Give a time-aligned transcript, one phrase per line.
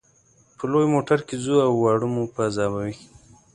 [0.57, 2.95] په لوی موټر کې ځو او واړه مو په عذابوي.